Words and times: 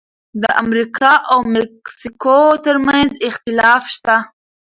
د 0.41 0.43
امریکا 0.63 1.11
او 1.31 1.39
مکسیکو 1.55 2.39
ترمنځ 2.65 3.11
اختلاف 3.27 3.83
شته. 3.95 4.15